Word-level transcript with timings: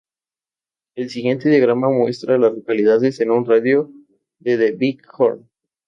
El 0.95 1.11
siguiente 1.11 1.47
diagrama 1.47 1.87
muestra 1.91 2.33
a 2.33 2.39
las 2.39 2.53
localidades 2.55 3.19
en 3.19 3.29
un 3.29 3.45
radio 3.45 3.91
de 4.39 4.57
de 4.57 4.71
Big 4.71 5.03
Horn. 5.19 5.47